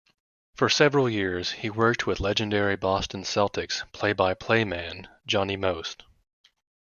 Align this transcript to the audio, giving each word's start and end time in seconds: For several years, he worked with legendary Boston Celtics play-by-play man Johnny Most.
For 0.55 0.67
several 0.67 1.07
years, 1.07 1.51
he 1.51 1.69
worked 1.69 2.07
with 2.07 2.19
legendary 2.19 2.75
Boston 2.75 3.21
Celtics 3.21 3.83
play-by-play 3.91 4.63
man 4.63 5.07
Johnny 5.27 5.57
Most. 5.57 6.05